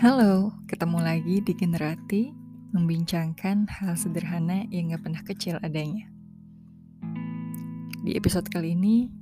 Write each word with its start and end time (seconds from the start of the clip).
Halo, 0.00 0.56
ketemu 0.64 0.96
lagi 1.04 1.44
di 1.44 1.52
Generati 1.52 2.32
Membincangkan 2.72 3.68
hal 3.68 4.00
sederhana 4.00 4.64
yang 4.72 4.96
gak 4.96 5.04
pernah 5.04 5.20
kecil 5.20 5.60
adanya. 5.60 6.08
Di 8.00 8.16
episode 8.16 8.48
kali 8.48 8.72
ini, 8.72 9.12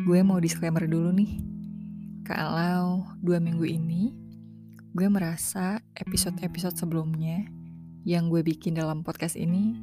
gue 0.00 0.24
mau 0.24 0.40
disclaimer 0.40 0.88
dulu 0.88 1.12
nih. 1.12 1.36
Kalau 2.24 3.12
dua 3.20 3.44
minggu 3.44 3.60
ini, 3.60 4.16
gue 4.96 5.04
merasa 5.12 5.84
episode-episode 6.00 6.80
sebelumnya 6.80 7.44
Yang 8.00 8.24
gue 8.32 8.40
bikin 8.56 8.80
dalam 8.80 9.04
podcast 9.04 9.36
ini 9.36 9.76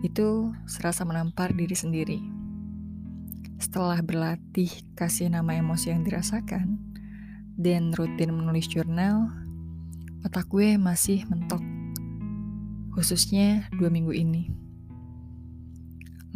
Itu 0.00 0.56
serasa 0.64 1.04
menampar 1.04 1.52
diri 1.52 1.76
sendiri. 1.76 2.24
Setelah 3.60 4.00
berlatih 4.00 4.72
kasih 4.96 5.28
nama 5.28 5.52
emosi 5.52 5.92
yang 5.92 6.00
dirasakan 6.00 6.80
dan 7.60 7.92
rutin 7.92 8.32
menulis 8.32 8.72
jurnal, 8.72 9.44
otak 10.24 10.48
gue 10.48 10.80
masih 10.80 11.26
mentok, 11.28 11.60
khususnya 12.96 13.68
dua 13.76 13.92
minggu 13.92 14.14
ini. 14.14 14.48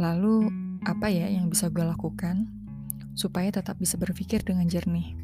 Lalu, 0.01 0.49
apa 0.85 1.13
ya 1.13 1.29
yang 1.29 1.53
bisa 1.53 1.69
gue 1.69 1.85
lakukan 1.85 2.49
supaya 3.13 3.53
tetap 3.53 3.77
bisa 3.77 4.01
berpikir 4.01 4.41
dengan 4.45 4.65
jernih? 4.69 5.17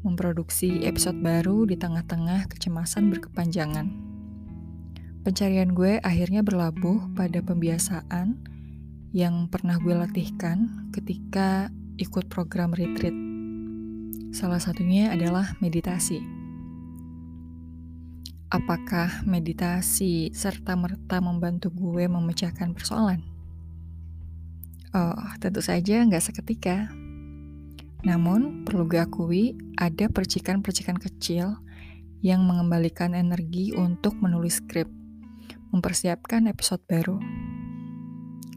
Memproduksi 0.00 0.84
episode 0.84 1.20
baru 1.20 1.68
di 1.68 1.76
tengah-tengah 1.76 2.48
kecemasan 2.48 3.12
berkepanjangan. 3.12 3.88
Pencarian 5.20 5.76
gue 5.76 6.00
akhirnya 6.00 6.40
berlabuh 6.40 7.12
pada 7.12 7.44
pembiasaan 7.44 8.40
yang 9.12 9.50
pernah 9.52 9.76
gue 9.76 9.92
latihkan 9.92 10.88
ketika 10.96 11.68
ikut 12.00 12.32
program 12.32 12.72
retreat. 12.72 13.12
Salah 14.32 14.62
satunya 14.62 15.12
adalah 15.12 15.58
meditasi. 15.60 16.39
Apakah 18.50 19.22
meditasi 19.30 20.34
serta-merta 20.34 21.22
membantu 21.22 21.70
gue 21.70 22.10
memecahkan 22.10 22.74
persoalan? 22.74 23.22
Oh, 24.90 25.22
tentu 25.38 25.62
saja 25.62 26.02
nggak 26.02 26.18
seketika. 26.18 26.90
Namun, 28.02 28.66
perlu 28.66 28.90
gue 28.90 28.98
akui, 28.98 29.54
ada 29.78 30.10
percikan-percikan 30.10 30.98
kecil 30.98 31.62
yang 32.26 32.42
mengembalikan 32.42 33.14
energi 33.14 33.70
untuk 33.70 34.18
menulis 34.18 34.58
skrip, 34.58 34.90
mempersiapkan 35.70 36.50
episode 36.50 36.82
baru. 36.90 37.22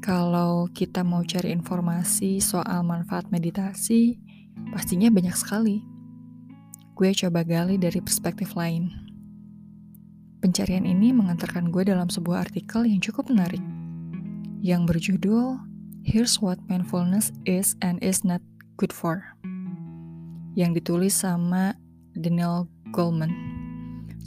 Kalau 0.01 0.73
kita 0.73 1.05
mau 1.05 1.21
cari 1.21 1.53
informasi 1.53 2.41
soal 2.41 2.81
manfaat 2.81 3.29
meditasi, 3.29 4.17
pastinya 4.73 5.13
banyak 5.13 5.37
sekali. 5.37 5.85
Gue 6.97 7.13
coba 7.13 7.45
gali 7.45 7.77
dari 7.77 8.01
perspektif 8.01 8.57
lain. 8.57 9.02
Pencarian 10.43 10.83
ini 10.83 11.15
mengantarkan 11.15 11.71
gue 11.71 11.87
dalam 11.87 12.11
sebuah 12.11 12.51
artikel 12.51 12.83
yang 12.83 12.99
cukup 12.99 13.31
menarik, 13.31 13.63
yang 14.59 14.83
berjudul 14.83 15.55
Here's 16.03 16.43
What 16.43 16.59
Mindfulness 16.67 17.31
Is 17.47 17.79
and 17.79 17.95
Is 18.03 18.27
Not 18.27 18.43
Good 18.75 18.91
For, 18.91 19.23
yang 20.59 20.75
ditulis 20.75 21.15
sama 21.15 21.79
Daniel 22.11 22.67
Goleman, 22.91 23.31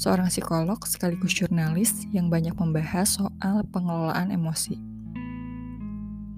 seorang 0.00 0.33
psikolog 0.33 0.81
sekaligus 0.89 1.37
jurnalis 1.37 2.09
yang 2.17 2.33
banyak 2.33 2.56
membahas 2.56 3.20
soal 3.20 3.69
pengelolaan 3.69 4.33
emosi. 4.33 4.81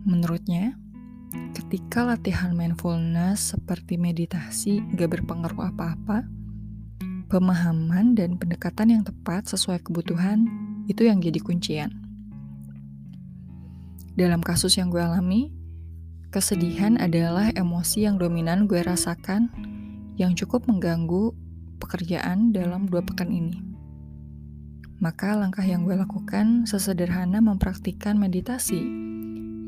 Menurutnya, 0.02 0.74
ketika 1.54 2.02
latihan 2.02 2.50
mindfulness 2.50 3.54
seperti 3.54 3.94
meditasi 3.94 4.82
gak 4.98 5.22
berpengaruh 5.22 5.70
apa-apa, 5.70 6.26
pemahaman 7.28 8.16
dan 8.16 8.40
pendekatan 8.40 8.88
yang 8.88 9.02
tepat 9.04 9.44
sesuai 9.48 9.84
kebutuhan 9.84 10.48
itu 10.88 11.04
yang 11.04 11.20
jadi 11.20 11.36
kuncian. 11.40 11.92
Dalam 14.18 14.42
kasus 14.42 14.74
yang 14.80 14.90
gue 14.90 14.98
alami, 14.98 15.52
kesedihan 16.34 16.98
adalah 16.98 17.54
emosi 17.54 18.08
yang 18.08 18.18
dominan 18.18 18.66
gue 18.66 18.82
rasakan 18.82 19.52
yang 20.18 20.34
cukup 20.34 20.66
mengganggu 20.66 21.30
pekerjaan 21.78 22.50
dalam 22.50 22.90
dua 22.90 23.04
pekan 23.06 23.30
ini. 23.30 23.62
Maka 24.98 25.38
langkah 25.38 25.62
yang 25.62 25.86
gue 25.86 25.94
lakukan 25.94 26.66
sesederhana 26.66 27.38
mempraktikkan 27.38 28.18
meditasi 28.18 28.82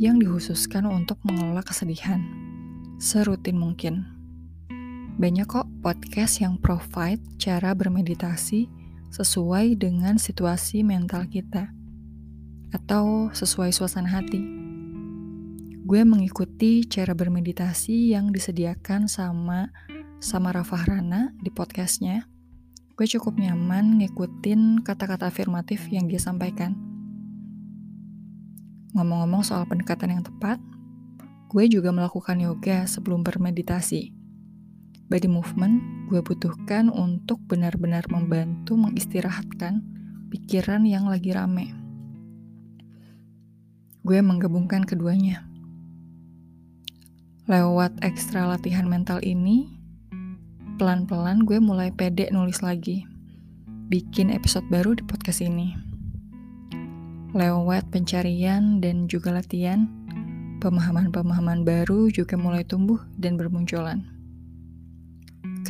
yang 0.03 0.19
dikhususkan 0.19 0.91
untuk 0.91 1.23
mengelola 1.23 1.63
kesedihan 1.63 2.41
serutin 3.01 3.57
mungkin. 3.57 4.20
Banyak 5.21 5.53
kok 5.53 5.69
podcast 5.85 6.41
yang 6.41 6.57
provide 6.57 7.21
cara 7.37 7.77
bermeditasi 7.77 8.73
sesuai 9.13 9.77
dengan 9.77 10.17
situasi 10.17 10.81
mental 10.81 11.29
kita 11.29 11.69
atau 12.73 13.29
sesuai 13.29 13.69
suasana 13.69 14.09
hati. 14.09 14.41
Gue 15.85 16.09
mengikuti 16.09 16.89
cara 16.89 17.13
bermeditasi 17.13 18.17
yang 18.17 18.33
disediakan 18.33 19.13
sama 19.13 19.69
sama 20.25 20.57
Rafa 20.57 20.89
Rana 20.89 21.37
di 21.37 21.53
podcastnya. 21.53 22.25
Gue 22.97 23.05
cukup 23.05 23.37
nyaman 23.37 24.01
ngikutin 24.01 24.81
kata-kata 24.81 25.29
afirmatif 25.29 25.85
yang 25.93 26.09
dia 26.09 26.17
sampaikan. 26.17 26.73
Ngomong-ngomong 28.97 29.45
soal 29.45 29.69
pendekatan 29.69 30.17
yang 30.17 30.25
tepat, 30.25 30.57
gue 31.53 31.69
juga 31.69 31.93
melakukan 31.93 32.41
yoga 32.41 32.89
sebelum 32.89 33.21
bermeditasi 33.21 34.20
body 35.11 35.27
movement 35.27 36.07
gue 36.07 36.23
butuhkan 36.23 36.87
untuk 36.87 37.43
benar-benar 37.51 38.07
membantu 38.07 38.79
mengistirahatkan 38.79 39.83
pikiran 40.31 40.87
yang 40.87 41.11
lagi 41.11 41.35
rame. 41.35 41.75
Gue 44.07 44.23
menggabungkan 44.23 44.87
keduanya. 44.87 45.45
Lewat 47.51 47.99
ekstra 48.07 48.47
latihan 48.47 48.87
mental 48.87 49.19
ini, 49.27 49.67
pelan-pelan 50.79 51.43
gue 51.43 51.59
mulai 51.59 51.91
pede 51.91 52.31
nulis 52.31 52.63
lagi. 52.63 53.03
Bikin 53.91 54.31
episode 54.31 54.65
baru 54.71 54.95
di 54.95 55.03
podcast 55.03 55.43
ini. 55.43 55.75
Lewat 57.35 57.91
pencarian 57.91 58.79
dan 58.79 59.11
juga 59.11 59.35
latihan, 59.35 59.91
pemahaman-pemahaman 60.63 61.67
baru 61.67 62.07
juga 62.15 62.39
mulai 62.39 62.63
tumbuh 62.63 63.03
dan 63.19 63.35
bermunculan. 63.35 64.20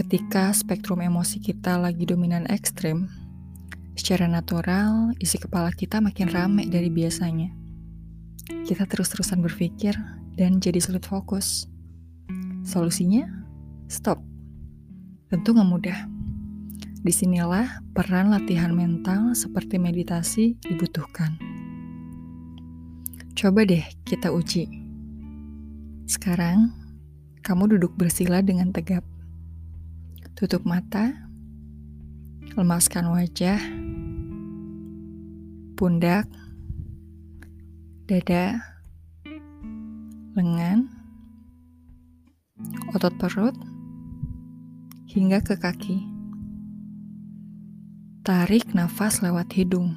Ketika 0.00 0.48
spektrum 0.56 1.04
emosi 1.04 1.44
kita 1.44 1.76
lagi 1.76 2.08
dominan 2.08 2.48
ekstrim, 2.48 3.04
secara 3.92 4.24
natural 4.24 5.12
isi 5.20 5.36
kepala 5.36 5.68
kita 5.76 6.00
makin 6.00 6.32
rame 6.32 6.64
dari 6.72 6.88
biasanya. 6.88 7.52
Kita 8.64 8.88
terus-terusan 8.88 9.44
berpikir 9.44 9.92
dan 10.40 10.56
jadi 10.56 10.80
sulit 10.80 11.04
fokus. 11.04 11.68
Solusinya, 12.64 13.28
stop. 13.92 14.24
Tentu 15.28 15.52
nggak 15.52 15.68
mudah. 15.68 15.98
Di 17.04 17.12
sinilah 17.12 17.84
peran 17.92 18.32
latihan 18.32 18.72
mental 18.72 19.36
seperti 19.36 19.76
meditasi 19.76 20.56
dibutuhkan. 20.64 21.36
Coba 23.36 23.68
deh 23.68 23.84
kita 24.08 24.32
uji. 24.32 24.64
Sekarang, 26.08 26.72
kamu 27.44 27.76
duduk 27.76 27.92
bersila 28.00 28.40
dengan 28.40 28.72
tegap 28.72 29.04
Tutup 30.34 30.66
mata, 30.66 31.14
lemaskan 32.58 33.14
wajah, 33.14 33.62
pundak, 35.78 36.26
dada, 38.10 38.58
lengan, 40.34 40.90
otot 42.90 43.14
perut, 43.14 43.54
hingga 45.06 45.38
ke 45.38 45.54
kaki. 45.54 46.02
Tarik 48.26 48.74
nafas 48.74 49.22
lewat 49.22 49.54
hidung. 49.54 49.94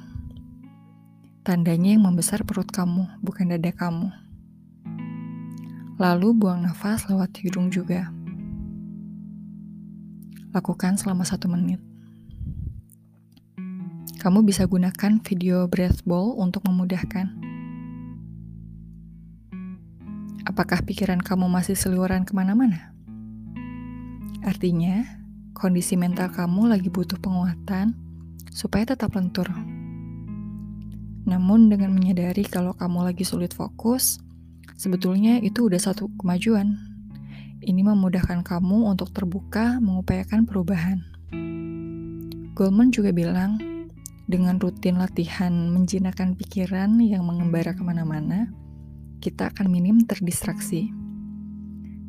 Tandanya 1.42 1.98
yang 1.98 2.06
membesar 2.06 2.46
perut 2.46 2.70
kamu, 2.70 3.20
bukan 3.20 3.50
dada 3.50 3.74
kamu. 3.74 4.08
Lalu 5.98 6.38
buang 6.38 6.62
nafas 6.62 7.10
lewat 7.10 7.34
hidung 7.42 7.68
juga. 7.74 8.13
Lakukan 10.54 10.94
selama 10.94 11.26
satu 11.26 11.50
menit. 11.50 11.82
Kamu 14.22 14.46
bisa 14.46 14.70
gunakan 14.70 15.18
video 15.26 15.66
breath 15.66 16.06
ball 16.06 16.38
untuk 16.38 16.62
memudahkan. 16.62 17.26
Apakah 20.46 20.86
pikiran 20.86 21.18
kamu 21.18 21.50
masih 21.50 21.74
seliweran 21.74 22.22
ke 22.22 22.30
mana-mana? 22.38 22.94
Artinya, 24.46 25.02
kondisi 25.58 25.98
mental 25.98 26.30
kamu 26.30 26.70
lagi 26.70 26.86
butuh 26.86 27.18
penguatan 27.18 27.98
supaya 28.54 28.86
tetap 28.86 29.10
lentur. 29.18 29.50
Namun 31.26 31.66
dengan 31.66 31.90
menyadari 31.90 32.46
kalau 32.46 32.78
kamu 32.78 33.10
lagi 33.10 33.26
sulit 33.26 33.50
fokus, 33.50 34.22
sebetulnya 34.78 35.42
itu 35.42 35.66
udah 35.66 35.82
satu 35.82 36.14
kemajuan 36.14 36.93
ini 37.64 37.82
memudahkan 37.82 38.44
kamu 38.44 38.92
untuk 38.92 39.10
terbuka 39.10 39.80
mengupayakan 39.80 40.44
perubahan. 40.44 41.00
Goldman 42.54 42.94
juga 42.94 43.10
bilang, 43.10 43.58
dengan 44.24 44.56
rutin 44.56 44.96
latihan 44.96 45.52
menjinakkan 45.72 46.38
pikiran 46.38 46.96
yang 47.02 47.26
mengembara 47.26 47.74
ke 47.74 47.82
mana-mana, 47.82 48.48
kita 49.18 49.50
akan 49.50 49.72
minim 49.72 50.04
terdistraksi. 50.04 50.92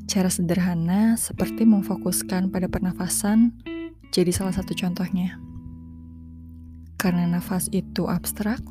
Cara 0.06 0.30
sederhana 0.30 1.18
seperti 1.18 1.66
memfokuskan 1.66 2.54
pada 2.54 2.70
pernafasan 2.70 3.58
jadi 4.14 4.30
salah 4.30 4.54
satu 4.54 4.78
contohnya. 4.78 5.40
Karena 6.96 7.28
nafas 7.28 7.68
itu 7.76 8.08
abstrak, 8.08 8.62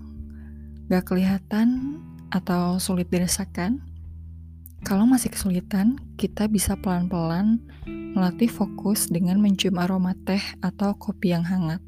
gak 0.89 1.05
kelihatan 1.05 2.01
atau 2.33 2.81
sulit 2.81 3.11
dirasakan, 3.13 3.83
kalau 4.85 5.09
masih 5.09 5.33
kesulitan, 5.33 5.97
kita 6.21 6.45
bisa 6.45 6.77
pelan-pelan 6.77 7.57
melatih 7.89 8.53
fokus 8.53 9.09
dengan 9.09 9.41
mencium 9.41 9.81
aroma 9.81 10.13
teh 10.29 10.45
atau 10.61 10.93
kopi 10.95 11.33
yang 11.33 11.43
hangat. 11.43 11.81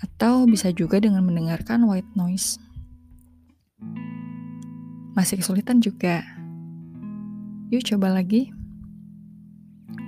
Atau 0.00 0.48
bisa 0.48 0.72
juga 0.72 0.98
dengan 0.98 1.22
mendengarkan 1.22 1.84
white 1.84 2.08
noise. 2.16 2.56
Masih 5.12 5.44
kesulitan 5.44 5.84
juga. 5.84 6.24
Yuk 7.68 7.84
coba 7.92 8.08
lagi. 8.08 8.50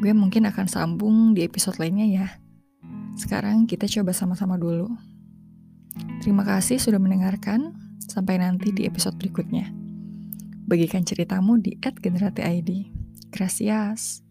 Gue 0.01 0.17
mungkin 0.17 0.49
akan 0.49 0.67
sambung 0.73 1.37
di 1.37 1.45
episode 1.45 1.77
lainnya 1.77 2.09
ya. 2.09 2.27
Sekarang 3.21 3.69
kita 3.69 3.85
coba 3.85 4.17
sama-sama 4.17 4.57
dulu. 4.57 4.89
Terima 6.25 6.49
kasih 6.49 6.81
sudah 6.81 6.97
mendengarkan. 6.97 7.77
Sampai 8.09 8.41
nanti 8.41 8.73
di 8.73 8.89
episode 8.89 9.21
berikutnya. 9.21 9.78
Bagikan 10.69 11.01
ceritamu 11.01 11.57
di 11.57 11.81
@generati_id. 11.81 12.93
Gracias. 13.33 14.28